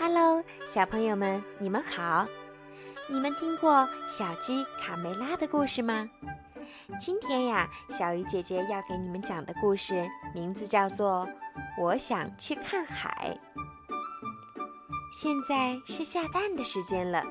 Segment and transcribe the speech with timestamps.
[0.00, 2.26] Hello，小朋友们，你们好！
[3.06, 6.08] 你们听过小鸡卡梅拉的故事吗？
[6.98, 11.26] 今天呀，小鱼姐姐要给你们讲的故事名字叫做
[11.78, 13.38] 《我想去看海》。
[15.12, 17.22] 现在是下蛋的时间了，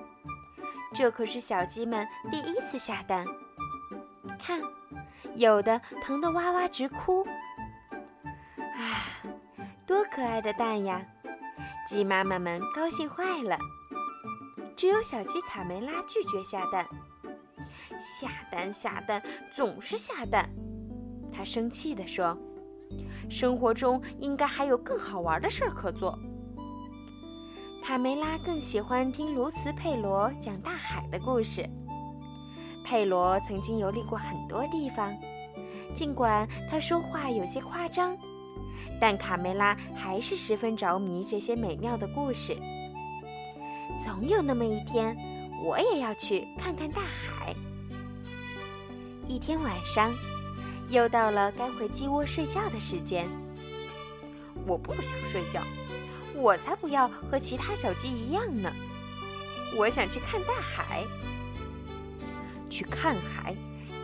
[0.93, 3.25] 这可是小鸡们第一次下蛋。
[4.39, 4.61] 看，
[5.33, 7.25] 有的疼得哇哇直哭。
[8.59, 9.09] 啊，
[9.87, 11.01] 多可爱的蛋呀！
[11.89, 13.57] 鸡妈妈们高兴坏了，
[14.75, 16.87] 只有小鸡卡梅拉拒绝下蛋。
[17.99, 19.19] 下蛋下蛋
[19.55, 20.47] 总是下蛋，
[21.33, 22.37] 他生气地说
[23.27, 26.15] ：“生活中应该还有更好玩的事儿可做。”
[27.83, 31.67] 卡梅拉更喜欢听卢茨佩罗讲大海的故事。
[32.85, 35.11] 佩罗曾经游历过很多地方，
[35.95, 38.15] 尽管他说话有些夸张。
[38.99, 42.57] 但卡梅拉还是十分着迷这些美妙的故事。
[44.05, 45.15] 总有那么一天，
[45.63, 47.55] 我也要去看看大海。
[49.27, 50.13] 一天晚上，
[50.89, 53.27] 又到了该回鸡窝睡觉的时间。
[54.65, 55.61] 我不想睡觉，
[56.35, 58.71] 我才不要和其他小鸡一样呢。
[59.77, 61.03] 我想去看大海。
[62.69, 63.55] 去看海，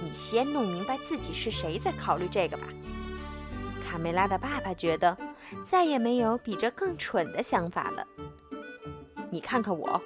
[0.01, 2.67] 你先弄明白自己是谁，再考虑这个吧。
[3.85, 5.15] 卡梅拉的爸爸觉得
[5.63, 8.05] 再也没有比这更蠢的想法了。
[9.29, 10.01] 你看看我，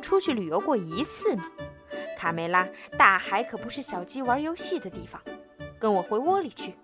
[0.00, 1.44] 出去旅游过一次吗？
[2.16, 5.20] 卡梅拉，大海可不是小鸡玩游戏的地方。
[5.78, 6.74] 跟我回窝里去。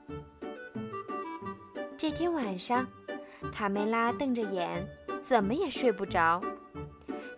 [1.97, 2.87] 这天晚上，
[3.51, 4.87] 卡梅拉瞪着眼，
[5.23, 6.43] 怎么也睡不着。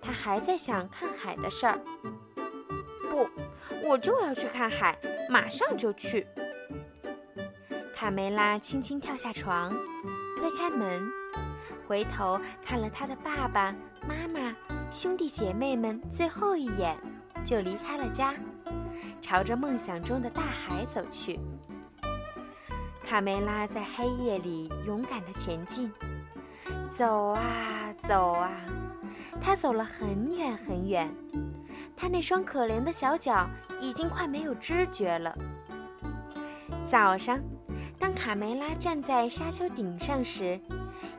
[0.03, 1.79] 他还在想看海的事儿。
[3.09, 3.29] 不，
[3.87, 6.27] 我就要去看海，马上就去。
[7.95, 9.73] 卡梅拉轻轻跳下床，
[10.37, 11.09] 推开门，
[11.87, 13.73] 回头看了他的爸爸
[14.07, 14.53] 妈妈、
[14.91, 16.99] 兄弟姐妹们最后一眼，
[17.47, 18.35] 就离开了家，
[19.23, 21.39] 朝着梦想中的大海走去。
[23.07, 25.91] 卡梅拉在黑夜里勇敢地前进，
[26.89, 28.51] 走啊走啊，
[29.41, 31.09] 他走了很远很远，
[31.97, 33.49] 他那双可怜的小脚
[33.81, 35.33] 已经快没有知觉了。
[36.85, 37.39] 早上。
[38.05, 40.61] 当卡梅拉站在沙丘顶上时，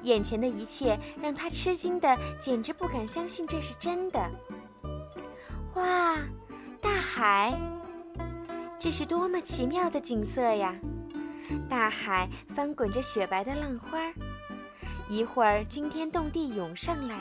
[0.03, 4.31] 眼前的一切让他吃惊的简直不敢相信这是真的。
[5.73, 6.15] 哇，
[6.79, 7.59] 大海！
[8.77, 10.75] 这是多么奇妙的景色呀！
[11.67, 14.13] 大海翻滚着雪白的浪花，
[15.09, 17.19] 一会儿惊天动地涌上来，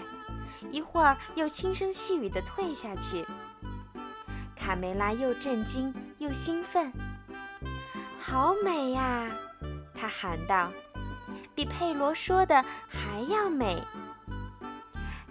[0.71, 3.25] 一会儿又轻声细语地退下去。
[4.55, 6.93] 卡梅拉又震惊又兴奋，
[8.19, 9.35] 好美呀！
[10.05, 10.71] 他喊道
[11.57, 13.83] ：“比佩罗说的还要美。”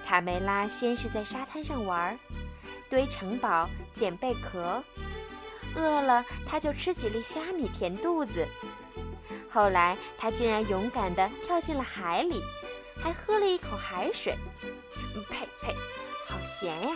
[0.03, 2.17] 卡梅拉先是在沙滩上玩，
[2.89, 4.84] 堆城堡、捡贝壳，
[5.75, 8.47] 饿了他就吃几粒虾米填肚子。
[9.47, 12.41] 后来他竟然勇敢地跳进了海里，
[13.00, 14.35] 还喝了一口海水。
[15.29, 15.75] 呸呸，
[16.28, 16.95] 好咸呀！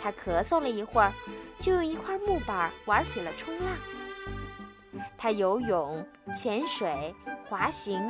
[0.00, 1.12] 他咳嗽了一会儿，
[1.58, 3.76] 就用一块木板玩起了冲浪。
[5.22, 6.02] 他游泳、
[6.34, 7.14] 潜水、
[7.46, 8.00] 滑行，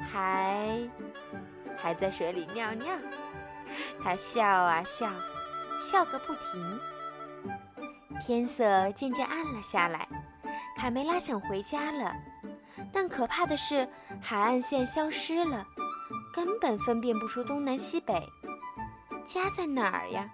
[0.00, 0.76] 还
[1.78, 2.88] 还在水里尿尿。
[4.02, 5.08] 他笑啊笑，
[5.80, 6.80] 笑个不停。
[8.20, 10.08] 天色渐渐暗了下来，
[10.76, 12.12] 卡梅拉想回家了，
[12.92, 13.88] 但可怕的是，
[14.20, 15.64] 海岸线消失了，
[16.34, 18.20] 根本分辨不出东南西北。
[19.24, 20.28] 家在哪儿呀？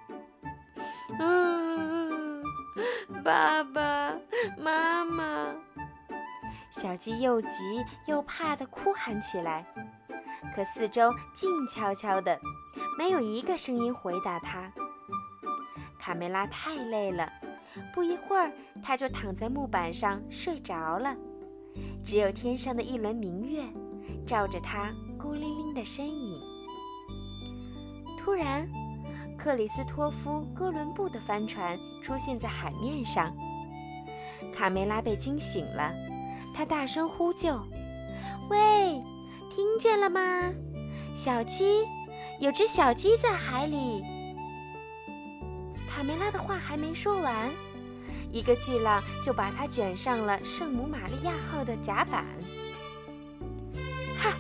[1.19, 2.43] 嗯，
[3.23, 4.15] 爸爸
[4.57, 5.55] 妈妈。
[6.73, 9.67] 小鸡又急又怕地哭喊起来，
[10.57, 12.41] 可四周静悄悄的，
[12.97, 14.73] 没有一个声音回答它。
[15.99, 17.31] 卡梅拉太累了，
[17.95, 18.51] 不一会儿，
[18.83, 21.15] 它就躺在木板上睡着了。
[22.03, 23.63] 只有天上的一轮明月，
[24.27, 26.41] 照着它孤零零的身影。
[28.19, 28.67] 突然，
[29.39, 33.31] 克里斯托夫·哥伦布的帆船出现在海面上，
[34.55, 35.93] 卡梅拉被惊醒了。
[36.55, 37.55] 他大声呼救
[38.51, 39.03] ：“喂，
[39.55, 40.21] 听见了吗？
[41.15, 41.85] 小鸡，
[42.41, 44.03] 有只小鸡在海里。”
[45.89, 47.51] 卡梅拉的话还没说完，
[48.31, 52.25] 一个巨浪就把它卷上了圣母玛利亚号的甲板。
[54.19, 54.35] 哈！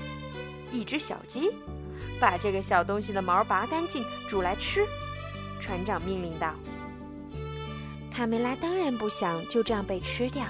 [0.70, 1.50] 一只小鸡，
[2.18, 4.86] 把这个小东西的毛拔干净，煮来吃。
[5.60, 6.54] 船长命令道。
[8.10, 10.44] 卡梅拉当然不想就这样被吃掉。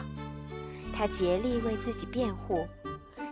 [0.93, 2.67] 他竭力为自己辩护，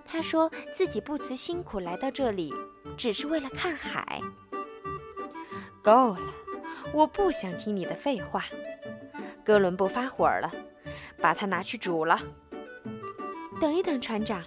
[0.05, 2.53] 他说自己不辞辛苦来到这里，
[2.97, 4.21] 只是为了看海。
[5.83, 6.35] 够了，
[6.93, 8.45] 我不想听你的废话。
[9.45, 10.51] 哥伦布发火了，
[11.21, 12.21] 把它拿去煮了。
[13.61, 14.43] 等一等，船长，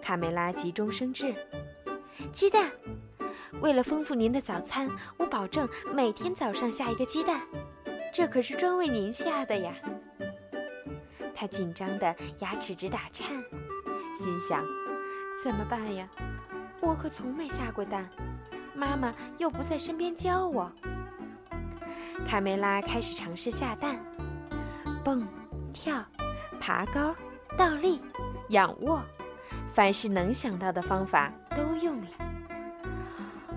[0.00, 1.34] 卡梅拉急中生智，
[2.32, 2.70] 鸡蛋。
[3.60, 4.88] 为了丰富您的早餐，
[5.18, 7.40] 我保证每天早上下一个鸡蛋，
[8.12, 9.74] 这可是专为您下的呀。
[11.40, 13.28] 他紧张的牙齿直打颤，
[14.12, 14.66] 心想：
[15.40, 16.04] 怎么办呀？
[16.80, 18.08] 我可从没下过蛋，
[18.74, 20.68] 妈妈又不在身边教我。
[22.26, 24.04] 卡梅拉开始尝试下蛋，
[25.04, 25.24] 蹦、
[25.72, 26.04] 跳、
[26.58, 27.14] 爬高、
[27.56, 28.02] 倒立、
[28.48, 29.00] 仰卧，
[29.72, 32.08] 凡是能想到的方法都用了。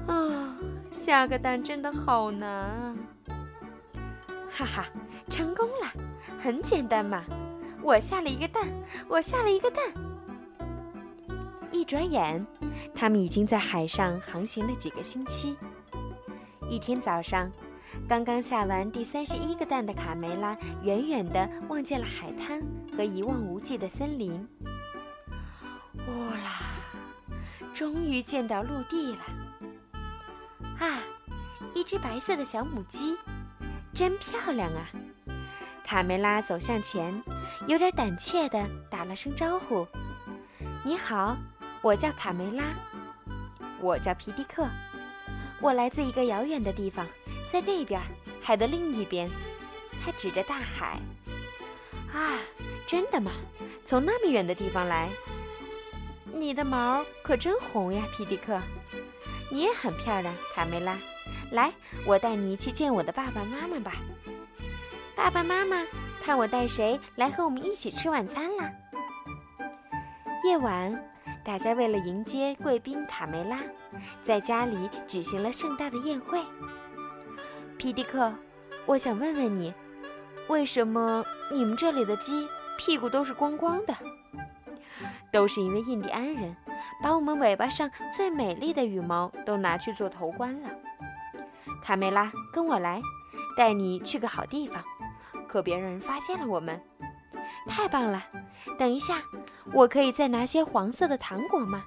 [0.05, 0.55] 啊，
[0.91, 2.95] 下个蛋真的好难啊！
[4.51, 4.85] 哈哈，
[5.31, 5.91] 成功了，
[6.43, 7.23] 很简单嘛。
[7.81, 8.67] 我下了一个蛋，
[9.07, 9.83] 我下了一个蛋。
[11.71, 12.45] 一转眼，
[12.93, 15.57] 他们已经在海上航行了几个星期。
[16.69, 17.51] 一天早上，
[18.07, 22.61] 刚刚下完第三十一个蛋的卡梅拉，远远地望见了海滩
[22.95, 24.47] 和一望无际的森林。
[25.95, 26.61] 呜啦，
[27.73, 29.21] 终于见到陆地了！
[30.79, 31.01] 啊，
[31.73, 33.17] 一只白色的小母鸡，
[33.93, 34.87] 真漂亮啊！
[35.91, 37.21] 卡梅拉走向前，
[37.67, 39.85] 有点胆怯地打了声招呼
[40.85, 41.35] ：“你好，
[41.81, 42.63] 我叫卡梅拉。
[43.81, 44.65] ”“我叫皮迪克，
[45.59, 47.05] 我来自一个遥远的地方，
[47.49, 48.01] 在那边，
[48.41, 49.29] 海的另一边。”
[50.01, 50.97] 他指着大海。
[52.15, 52.39] “啊，
[52.87, 53.33] 真的吗？
[53.83, 55.09] 从那么远的地方来？
[56.33, 58.57] 你的毛可真红呀，皮迪克。”
[59.51, 60.97] 你也很漂亮，卡梅拉。
[61.51, 61.73] 来，
[62.05, 63.97] 我带你去见我的爸爸妈妈吧。
[65.15, 65.77] 爸爸妈妈，
[66.23, 68.71] 看我带谁来和我们一起吃晚餐啦。
[70.43, 71.03] 夜晚，
[71.43, 73.59] 大家为了迎接贵宾卡梅拉，
[74.23, 76.41] 在家里举行了盛大的宴会。
[77.77, 78.33] 皮迪克，
[78.85, 79.73] 我想问问你，
[80.47, 82.47] 为什么你们这里的鸡
[82.77, 83.93] 屁股都是光光的？
[85.31, 86.55] 都是因为印第安人。
[87.03, 90.69] 把我们尾巴上最美丽的羽毛都拿去做头冠了。
[91.83, 93.01] 卡梅拉，跟我来，
[93.57, 94.83] 带你去个好地方，
[95.51, 96.81] 可别让人发现了我们。
[97.67, 98.23] 太棒了！
[98.79, 99.21] 等一下，
[99.73, 101.83] 我可以再拿些黄色的糖果吗？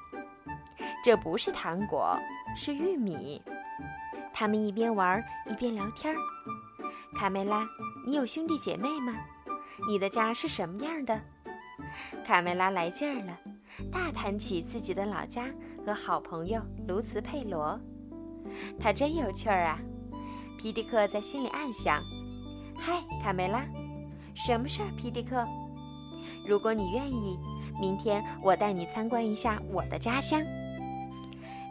[1.02, 2.14] 这不是糖果，
[2.54, 3.40] 是玉米。
[4.34, 6.14] 他们一边玩一边聊天。
[7.16, 7.66] 卡梅拉，
[8.06, 9.14] 你有兄弟姐妹吗？
[9.88, 11.18] 你的家是什么样的？
[12.26, 13.38] 卡梅拉来劲儿了。
[13.90, 15.46] 大谈起自己的老家
[15.86, 17.80] 和好朋友卢茨佩罗，
[18.78, 19.78] 他真有趣儿啊！
[20.60, 22.00] 皮迪克在心里暗想
[22.76, 23.64] ：“嗨，卡梅拉，
[24.34, 24.88] 什么事儿？
[24.96, 25.44] 皮迪克，
[26.48, 27.38] 如果你愿意，
[27.80, 30.40] 明天我带你参观一下我的家乡。”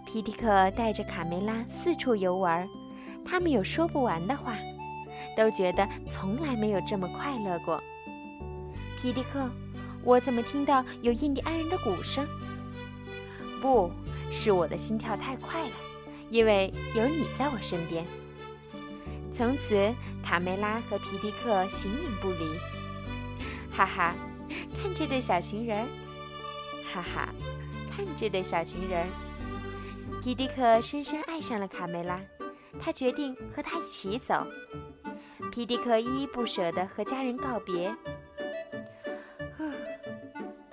[0.05, 2.67] 皮迪克带着卡梅拉四处游玩，
[3.25, 4.55] 他们有说不完的话，
[5.35, 7.79] 都觉得从来没有这么快乐过。
[9.01, 9.49] 皮迪克。
[10.05, 12.27] 我怎么听到有印第安人的鼓声？
[13.61, 13.89] 不
[14.29, 15.71] 是我的心跳太快了，
[16.29, 18.05] 因为有你在我身边。
[19.31, 22.57] 从此，卡梅拉和皮迪克形影不离。
[23.71, 24.15] 哈哈，
[24.81, 25.87] 看这对小情人儿！
[26.93, 27.29] 哈哈，
[27.95, 29.07] 看这对小情人儿！
[30.21, 32.19] 皮迪克深深爱上了卡梅拉，
[32.79, 34.47] 他决定和她一起走。
[35.51, 37.93] 皮迪克依依不舍地和家人告别。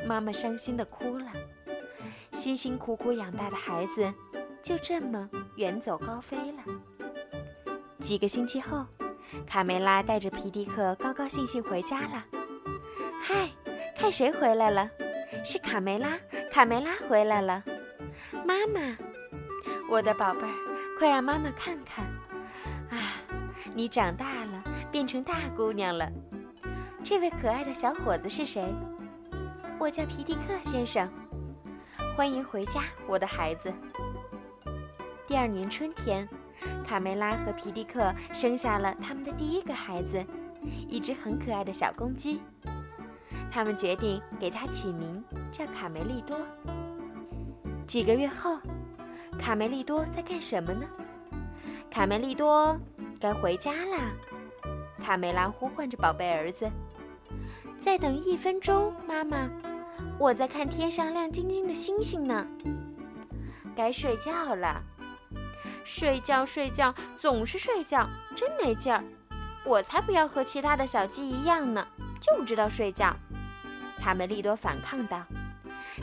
[0.06, 1.26] 妈妈伤心地哭了，
[2.32, 4.12] 辛辛苦苦养大的孩子
[4.62, 6.64] 就这么远走高飞了。
[8.00, 8.84] 几个星期后，
[9.46, 12.25] 卡梅拉带着皮迪克高高兴兴回家了。
[13.22, 13.49] 嗨，
[13.96, 14.88] 看谁回来了？
[15.44, 16.18] 是卡梅拉，
[16.50, 17.62] 卡梅拉回来了。
[18.44, 18.96] 妈妈，
[19.88, 20.54] 我的宝贝儿，
[20.99, 22.04] 快让妈妈看看。
[22.90, 23.14] 啊，
[23.75, 26.10] 你长大了，变成大姑娘了。
[27.02, 28.75] 这位可爱的小伙子是谁？
[29.78, 31.08] 我叫皮迪克先生，
[32.16, 33.72] 欢迎回家，我的孩子。
[35.26, 36.28] 第二年春天，
[36.84, 40.24] 卡梅拉和皮迪克生下了他们的第一个孩子，
[40.88, 42.40] 一只很可爱的小公鸡。
[43.50, 46.36] 他们决定给它起名叫卡梅利多。
[47.86, 48.58] 几个月后，
[49.38, 50.86] 卡梅利多在干什么呢？
[51.90, 52.78] 卡梅利多
[53.18, 54.12] 该回家啦！
[55.02, 56.70] 卡梅拉呼唤着宝贝儿子
[57.82, 59.50] ：“再等一分钟，妈妈。”
[60.20, 62.46] 我在看天上亮晶晶的星星呢。
[63.74, 64.82] 该睡觉了，
[65.84, 68.08] 睡觉，睡觉，总是睡觉。
[68.37, 69.04] 真没劲儿，
[69.64, 71.87] 我才不要和其他的小鸡一样呢。
[72.20, 73.16] 就知道睡觉。
[73.99, 75.25] 卡梅利多反抗道：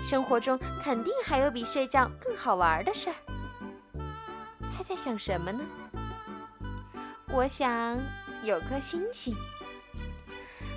[0.02, 3.16] 生活中肯定还有比睡觉更好玩的事儿。
[4.76, 5.64] 他在想什么呢？
[7.30, 8.00] 我想
[8.44, 9.36] 有颗星星。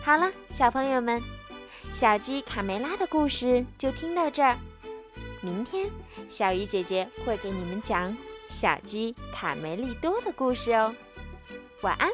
[0.05, 1.23] 好了，小朋友们，
[1.93, 4.57] 小鸡卡梅拉的故事就听到这儿。
[5.43, 5.91] 明天
[6.29, 8.17] 小鱼姐姐会给你们讲。
[8.51, 10.95] 小鸡卡梅利多的故事哦。
[11.81, 12.11] 晚安。